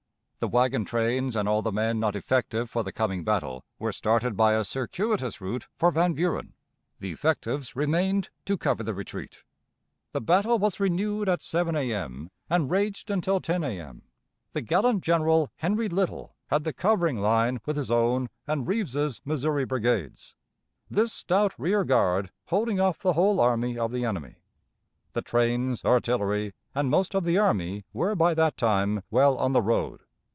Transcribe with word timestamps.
The 0.43 0.47
wagon 0.47 0.85
trains 0.85 1.35
and 1.35 1.47
all 1.47 1.61
the 1.61 1.71
men 1.71 1.99
not 1.99 2.15
effective 2.15 2.67
for 2.67 2.81
the 2.81 2.91
coming 2.91 3.23
battle 3.23 3.63
were 3.77 3.91
started 3.91 4.35
by 4.35 4.53
a 4.53 4.63
circuitous 4.63 5.39
route 5.39 5.67
for 5.75 5.91
Van 5.91 6.13
Buren. 6.13 6.55
The 6.99 7.11
effectives 7.11 7.75
remained 7.75 8.31
to 8.45 8.57
cover 8.57 8.81
the 8.81 8.95
retreat. 8.95 9.43
The 10.13 10.21
battle 10.21 10.57
was 10.57 10.79
renewed 10.79 11.29
at 11.29 11.43
7 11.43 11.75
A.M., 11.75 12.31
and 12.49 12.71
raged 12.71 13.11
until 13.11 13.39
10 13.39 13.63
A.M. 13.63 14.01
The 14.53 14.61
gallant 14.63 15.03
General 15.03 15.51
Henry 15.57 15.87
Little 15.87 16.33
had 16.47 16.63
the 16.63 16.73
covering 16.73 17.19
line 17.19 17.61
with 17.67 17.77
his 17.77 17.91
own 17.91 18.27
and 18.47 18.65
Rives's 18.67 19.21
Missouri 19.23 19.65
brigades; 19.65 20.33
this 20.89 21.13
stout 21.13 21.53
rear 21.59 21.83
guard 21.83 22.31
holding 22.45 22.79
off 22.79 22.97
the 22.97 23.13
whole 23.13 23.39
army 23.39 23.77
of 23.77 23.91
the 23.91 24.05
enemy. 24.05 24.37
The 25.13 25.21
trains, 25.21 25.85
artillery, 25.85 26.55
and 26.73 26.89
most 26.89 27.13
of 27.13 27.25
the 27.25 27.37
army 27.37 27.85
were 27.93 28.15
by 28.15 28.33
that 28.33 28.57
time 28.57 29.03
well 29.11 29.37
on 29.37 29.53
the 29.53 29.61
road. 29.61 29.99